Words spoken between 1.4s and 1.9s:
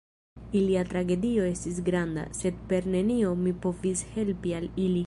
estis